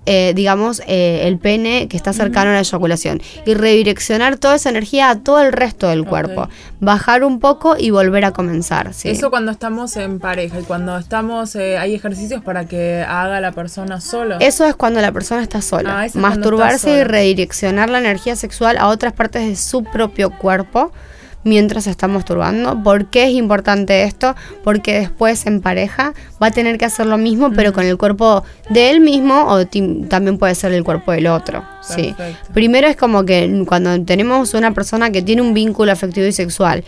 eh, 0.09 0.31
digamos, 0.33 0.81
eh, 0.87 1.23
el 1.23 1.37
pene 1.37 1.89
que 1.89 1.97
está 1.97 2.13
cercano 2.13 2.51
a 2.51 2.53
la 2.53 2.59
eyaculación 2.59 3.21
y 3.45 3.53
redireccionar 3.55 4.37
toda 4.37 4.55
esa 4.55 4.69
energía 4.69 5.09
a 5.09 5.19
todo 5.19 5.41
el 5.41 5.51
resto 5.51 5.89
del 5.89 6.05
cuerpo. 6.05 6.47
Bajar 6.79 7.25
un 7.25 7.41
poco 7.41 7.75
y 7.77 7.89
volver 7.89 8.23
a 8.23 8.31
comenzar. 8.31 8.91
Eso 9.03 9.29
cuando 9.29 9.51
estamos 9.51 9.97
en 9.97 10.19
pareja 10.19 10.61
y 10.61 10.63
cuando 10.63 10.97
estamos, 10.97 11.57
eh, 11.57 11.77
hay 11.77 11.93
ejercicios 11.93 12.41
para 12.41 12.65
que 12.65 13.05
haga 13.05 13.41
la 13.41 13.51
persona 13.51 13.99
solo. 13.99 14.37
Eso 14.39 14.65
es 14.65 14.77
cuando 14.77 15.01
la 15.01 15.11
persona 15.11 15.41
está 15.41 15.61
sola. 15.61 16.03
Ah, 16.03 16.07
Masturbarse 16.13 17.01
y 17.01 17.03
redireccionar 17.03 17.89
la 17.89 17.99
energía 17.99 18.37
sexual 18.37 18.77
a 18.77 18.87
otras 18.87 19.11
partes 19.11 19.45
de 19.45 19.57
su 19.57 19.83
propio 19.83 20.29
cuerpo 20.29 20.93
mientras 21.47 21.85
se 21.85 21.89
está 21.89 22.07
masturbando. 22.07 22.83
¿Por 22.83 23.05
qué 23.05 23.25
es 23.25 23.31
importante 23.31 24.03
esto? 24.03 24.35
Porque 24.63 24.99
después 24.99 25.45
en 25.45 25.61
pareja 25.61 26.13
va 26.41 26.47
a 26.47 26.51
tener 26.51 26.77
que 26.77 26.85
hacer 26.85 27.05
lo 27.05 27.17
mismo, 27.17 27.51
pero 27.51 27.73
con 27.73 27.85
el 27.85 27.97
cuerpo 27.97 28.43
de 28.69 28.91
él 28.91 28.99
mismo 28.99 29.45
o 29.47 29.65
también 30.07 30.37
puede 30.37 30.53
ser 30.55 30.73
el 30.73 30.83
cuerpo 30.83 31.11
del 31.11 31.27
otro. 31.27 31.63
Sí. 31.81 32.13
Primero 32.53 32.87
es 32.87 32.95
como 32.95 33.23
que 33.23 33.63
cuando 33.67 33.99
tenemos 34.03 34.53
una 34.53 34.73
persona 34.73 35.09
que 35.09 35.21
tiene 35.21 35.41
un 35.41 35.53
vínculo 35.53 35.91
afectivo 35.91 36.27
y 36.27 36.33
sexual 36.33 36.83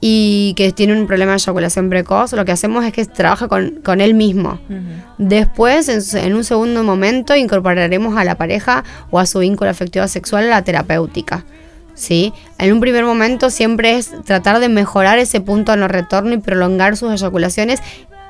y 0.00 0.54
que 0.56 0.72
tiene 0.72 0.98
un 0.98 1.06
problema 1.06 1.32
de 1.32 1.38
eyaculación 1.38 1.90
precoz, 1.90 2.32
lo 2.32 2.44
que 2.44 2.52
hacemos 2.52 2.84
es 2.84 2.92
que 2.92 3.04
trabaja 3.04 3.48
con, 3.48 3.80
con 3.84 4.00
él 4.00 4.14
mismo. 4.14 4.60
Después, 5.18 5.88
en, 5.88 6.24
en, 6.24 6.34
un 6.34 6.44
segundo 6.44 6.84
momento, 6.84 7.34
incorporaremos 7.34 8.16
a 8.16 8.24
la 8.24 8.36
pareja 8.36 8.84
o 9.10 9.18
a 9.18 9.26
su 9.26 9.40
vínculo 9.40 9.70
afectivo 9.70 10.06
sexual 10.06 10.44
a 10.44 10.48
la 10.48 10.62
terapéutica. 10.62 11.44
¿Sí? 11.98 12.32
En 12.58 12.72
un 12.72 12.80
primer 12.80 13.04
momento 13.04 13.50
siempre 13.50 13.96
es 13.96 14.10
tratar 14.24 14.60
de 14.60 14.68
mejorar 14.68 15.18
ese 15.18 15.40
punto 15.40 15.76
no 15.76 15.88
retorno 15.88 16.32
y 16.34 16.38
prolongar 16.38 16.96
sus 16.96 17.12
eyaculaciones 17.12 17.80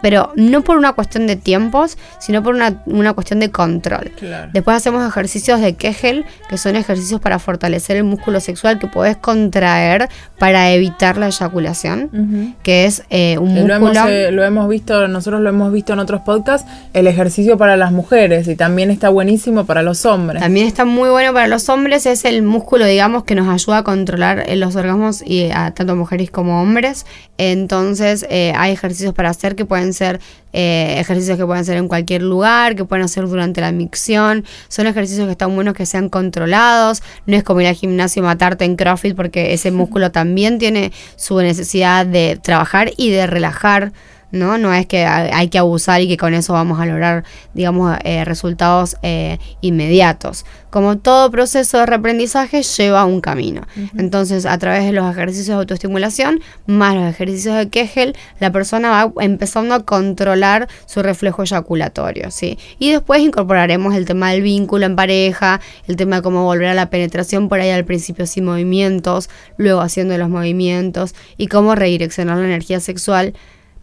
pero 0.02 0.33
no 0.37 0.62
por 0.62 0.76
una 0.76 0.93
cuestión 0.93 1.26
de 1.26 1.37
tiempos, 1.37 1.99
sino 2.19 2.43
por 2.43 2.55
una, 2.55 2.83
una 2.87 3.12
cuestión 3.12 3.40
de 3.40 3.50
control. 3.50 4.12
Después 4.52 4.76
hacemos 4.76 5.07
ejercicios 5.07 5.61
de 5.61 5.75
Kegel, 5.75 6.25
que 6.49 6.59
son 6.59 6.76
ejercicios 6.76 7.21
para 7.21 7.38
fortalecer 7.38 7.97
el 7.97 8.05
músculo 8.05 8.40
sexual 8.40 8.78
que 8.78 8.87
puedes 8.87 9.17
contraer 9.17 10.09
para 10.38 10.71
evitar 10.71 11.19
la 11.19 11.26
eyaculación, 11.26 12.57
que 12.62 12.85
es 12.85 13.02
eh, 13.11 13.38
un 13.38 13.55
músculo... 13.55 13.69
Lo 13.69 13.75
hemos, 13.75 13.97
eh, 14.09 14.31
lo 14.33 14.45
hemos, 14.45 14.69
visto, 14.69 15.09
nosotros 15.09 15.40
lo 15.40 15.49
hemos 15.49 15.73
visto 15.73 15.93
en 15.93 15.99
otros 15.99 16.23
podcasts, 16.23 16.69
el 16.93 17.07
ejercicio 17.07 17.59
para 17.59 17.76
las 17.76 17.93
mujeres 17.93 18.47
y 18.49 18.57
también 18.57 18.90
está 18.90 19.09
buenísimo 19.09 19.67
para 19.67 19.83
los 19.83 20.07
hombres. 20.07 20.40
También 20.40 20.67
está 20.67 20.85
muy 20.85 21.11
bueno 21.11 21.33
para 21.33 21.49
los 21.49 21.69
hombres, 21.69 22.07
es 22.07 22.25
el 22.25 22.43
músculo, 22.43 22.87
digamos, 22.87 23.25
que 23.25 23.35
nos 23.35 23.49
ayuda 23.49 23.78
a 23.78 23.85
controlar 23.85 24.45
eh, 24.49 24.57
los 24.57 24.76
orgasmos 24.76 25.23
y 25.25 25.50
a 25.50 25.73
tanto 25.73 25.97
mujeres 25.97 26.31
como 26.31 26.62
hombres. 26.62 27.07
Entonces 27.37 28.26
hay 28.28 28.73
ejercicios 28.73 29.14
para 29.14 29.31
hacer 29.31 29.55
que 29.55 29.64
pueden 29.64 29.88
ser 29.92 30.21
eh, 30.52 30.97
ejercicios 30.99 31.37
que 31.37 31.45
pueden 31.45 31.64
ser 31.64 31.76
en 31.76 31.88
cualquier 31.88 32.23
lugar, 32.23 32.75
que 32.76 32.85
pueden 32.85 33.04
hacer 33.04 33.26
durante 33.28 33.61
la 33.61 33.73
micción. 33.73 34.45
Son 34.68 34.87
ejercicios 34.87 35.26
que 35.26 35.33
están 35.33 35.54
buenos 35.54 35.75
que 35.75 35.87
sean 35.87 36.09
controlados. 36.09 37.02
No 37.26 37.37
es 37.37 37.45
como 37.45 37.61
ir 37.61 37.66
al 37.66 37.75
gimnasio 37.75 38.21
y 38.21 38.26
matarte 38.26 38.64
en 38.64 38.76
CrossFit 38.76 39.14
porque 39.14 39.52
ese 39.52 39.71
músculo 39.73 40.11
también 40.11 40.59
tiene 40.59 40.92
su 41.16 41.38
necesidad 41.40 42.07
de 42.07 42.38
trabajar 42.42 42.92
y 42.97 43.11
de 43.11 43.26
relajar. 43.26 43.92
¿No? 44.30 44.58
No 44.58 44.73
es 44.75 44.87
que 44.87 45.04
hay 45.04 45.49
que 45.49 45.58
abusar 45.58 46.00
y 46.00 46.08
que 46.08 46.16
con 46.16 46.35
eso 46.35 46.52
vamos 46.52 46.80
a 46.80 46.87
lograr, 46.87 47.25
digamos, 47.54 47.97
eh, 48.04 48.25
resultados 48.25 48.97
eh, 49.02 49.38
inmediatos. 49.61 50.44
Como 50.70 50.99
todo 50.99 51.30
proceso 51.30 51.78
de 51.78 51.87
reaprendizaje 51.87 52.62
lleva 52.62 53.06
un 53.06 53.20
camino. 53.23 53.62
Entonces, 53.97 54.44
a 54.44 54.58
través 54.58 54.85
de 54.85 54.92
los 54.92 55.11
ejercicios 55.11 55.49
de 55.49 55.54
autoestimulación, 55.54 56.40
más 56.66 56.94
los 56.94 57.04
ejercicios 57.04 57.56
de 57.56 57.68
Kegel, 57.68 58.16
la 58.38 58.52
persona 58.52 58.90
va 58.90 59.25
empezando 59.25 59.75
a 59.75 59.82
controlar 59.85 60.68
su 60.85 61.02
reflejo 61.02 61.42
eyaculatorio, 61.42 62.30
¿sí? 62.30 62.58
Y 62.78 62.90
después 62.92 63.23
incorporaremos 63.23 63.94
el 63.94 64.04
tema 64.04 64.32
del 64.32 64.42
vínculo 64.42 64.85
en 64.85 64.94
pareja, 64.94 65.61
el 65.87 65.97
tema 65.97 66.16
de 66.16 66.23
cómo 66.23 66.44
volver 66.44 66.68
a 66.68 66.75
la 66.75 66.90
penetración 66.90 67.49
por 67.49 67.61
ahí 67.61 67.70
al 67.70 67.87
principio 67.87 68.26
sin 68.26 68.44
movimientos, 68.44 69.30
luego 69.56 69.80
haciendo 69.80 70.18
los 70.18 70.28
movimientos 70.28 71.14
y 71.38 71.47
cómo 71.47 71.75
redireccionar 71.75 72.37
la 72.37 72.44
energía 72.44 72.80
sexual 72.80 73.32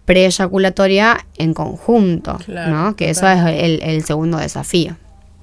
pre-eyaculatoria 0.05 1.25
en 1.37 1.53
conjunto, 1.53 2.39
¿no? 2.47 2.95
Que 2.95 3.09
eso 3.09 3.27
es 3.27 3.39
el, 3.45 3.81
el 3.81 4.03
segundo 4.03 4.37
desafío. 4.37 4.95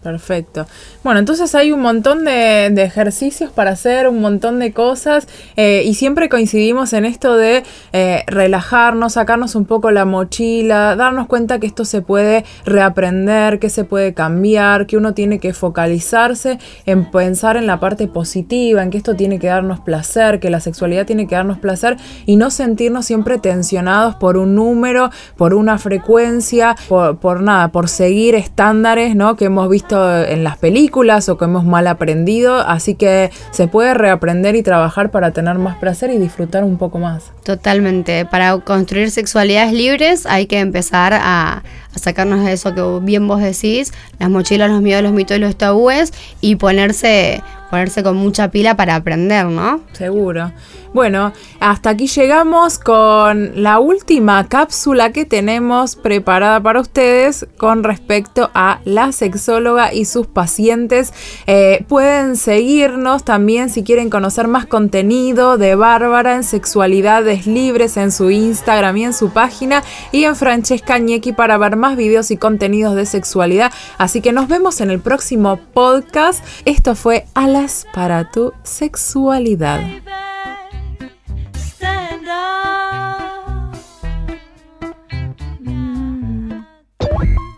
Perfecto. 0.02 0.66
Bueno, 1.04 1.20
entonces 1.20 1.54
hay 1.54 1.70
un 1.70 1.80
montón 1.80 2.24
de, 2.24 2.66
ejercicios 2.82 3.52
para 3.52 3.70
hacer, 3.70 4.08
un 4.08 4.20
montón 4.20 4.58
de 4.58 4.72
cosas 4.72 5.28
eh, 5.56 5.84
y 5.86 5.94
siempre 5.94 6.28
coincidimos 6.28 6.92
en 6.92 7.04
esto 7.04 7.36
de 7.36 7.62
eh, 7.92 8.24
relajarnos, 8.26 9.12
sacarnos 9.12 9.54
un 9.54 9.64
poco 9.64 9.92
la 9.92 10.04
mochila, 10.04 10.96
darnos 10.96 11.28
cuenta 11.28 11.60
que 11.60 11.68
esto 11.68 11.84
se 11.84 12.02
puede 12.02 12.44
reaprender, 12.64 13.60
que 13.60 13.70
se 13.70 13.84
puede 13.84 14.12
cambiar, 14.12 14.86
que 14.86 14.96
uno 14.96 15.14
tiene 15.14 15.38
que 15.38 15.54
focalizarse 15.54 16.58
en 16.84 17.08
pensar 17.08 17.56
en 17.56 17.68
la 17.68 17.78
parte 17.78 18.08
positiva, 18.08 18.82
en 18.82 18.90
que 18.90 18.98
esto 18.98 19.14
tiene 19.14 19.38
que 19.38 19.46
darnos 19.46 19.78
placer, 19.78 20.40
que 20.40 20.50
la 20.50 20.58
sexualidad 20.58 21.06
tiene 21.06 21.28
que 21.28 21.36
darnos 21.36 21.58
placer 21.58 21.96
y 22.26 22.34
no 22.34 22.50
sentirnos 22.50 23.06
siempre 23.06 23.38
tensionados 23.38 24.16
por 24.16 24.36
un 24.36 24.56
número, 24.56 25.10
por 25.36 25.54
una 25.54 25.78
frecuencia, 25.78 26.74
por, 26.88 27.18
por 27.18 27.40
nada, 27.40 27.68
por 27.68 27.88
seguir 27.88 28.34
estándares 28.34 29.14
¿no? 29.14 29.36
que 29.36 29.44
hemos 29.44 29.68
visto 29.68 29.91
en 29.92 30.44
las 30.44 30.56
películas 30.58 31.28
o 31.28 31.36
que 31.36 31.44
hemos 31.44 31.64
mal 31.64 31.86
aprendido, 31.86 32.56
así 32.58 32.94
que 32.94 33.30
se 33.50 33.68
puede 33.68 33.94
reaprender 33.94 34.56
y 34.56 34.62
trabajar 34.62 35.10
para 35.10 35.32
tener 35.32 35.58
más 35.58 35.76
placer 35.76 36.10
y 36.10 36.18
disfrutar 36.18 36.64
un 36.64 36.78
poco 36.78 36.98
más. 36.98 37.32
Totalmente, 37.44 38.24
para 38.24 38.58
construir 38.58 39.10
sexualidades 39.10 39.72
libres 39.72 40.26
hay 40.26 40.46
que 40.46 40.60
empezar 40.60 41.12
a, 41.14 41.62
sacarnos 41.94 42.44
de 42.44 42.52
eso 42.52 42.74
que 42.74 42.82
bien 43.02 43.28
vos 43.28 43.40
decís, 43.40 43.92
las 44.18 44.30
mochilas, 44.30 44.70
los 44.70 44.80
miedos, 44.80 45.02
los 45.02 45.12
mitos 45.12 45.36
y 45.36 45.40
los 45.40 45.56
tabúes 45.56 46.12
y 46.40 46.56
ponerse 46.56 47.42
ponerse 47.72 48.02
con 48.02 48.18
mucha 48.18 48.50
pila 48.50 48.76
para 48.76 48.96
aprender, 48.96 49.46
¿no? 49.46 49.80
Seguro. 49.92 50.52
Bueno, 50.92 51.32
hasta 51.58 51.88
aquí 51.88 52.06
llegamos 52.06 52.78
con 52.78 53.62
la 53.62 53.78
última 53.78 54.46
cápsula 54.46 55.10
que 55.10 55.24
tenemos 55.24 55.96
preparada 55.96 56.60
para 56.60 56.80
ustedes 56.80 57.46
con 57.56 57.82
respecto 57.82 58.50
a 58.52 58.80
la 58.84 59.12
sexóloga 59.12 59.94
y 59.94 60.04
sus 60.04 60.26
pacientes. 60.26 61.14
Eh, 61.46 61.86
pueden 61.88 62.36
seguirnos 62.36 63.24
también 63.24 63.70
si 63.70 63.84
quieren 63.84 64.10
conocer 64.10 64.48
más 64.48 64.66
contenido 64.66 65.56
de 65.56 65.74
Bárbara 65.74 66.34
en 66.34 66.44
Sexualidades 66.44 67.46
Libres 67.46 67.96
en 67.96 68.12
su 68.12 68.30
Instagram 68.30 68.98
y 68.98 69.04
en 69.04 69.14
su 69.14 69.30
página 69.30 69.82
y 70.12 70.24
en 70.24 70.36
Francesca 70.36 70.98
Ñequi 70.98 71.32
para 71.32 71.56
ver 71.56 71.76
más 71.76 71.96
videos 71.96 72.30
y 72.30 72.36
contenidos 72.36 72.96
de 72.96 73.06
sexualidad. 73.06 73.72
Así 73.96 74.20
que 74.20 74.32
nos 74.32 74.46
vemos 74.46 74.82
en 74.82 74.90
el 74.90 75.00
próximo 75.00 75.58
podcast. 75.72 76.44
Esto 76.66 76.94
fue 76.94 77.24
Alas 77.62 77.86
para 77.94 78.28
tu 78.28 78.52
sexualidad. 78.64 79.80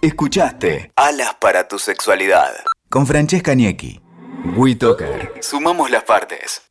Escuchaste 0.02 0.92
Alas 0.94 1.34
para 1.40 1.66
tu 1.68 1.78
sexualidad 1.78 2.52
con 2.90 3.06
Francesca 3.06 3.54
Niecki. 3.54 4.02
WeToker. 4.54 5.32
Sumamos 5.40 5.90
las 5.90 6.04
partes. 6.04 6.63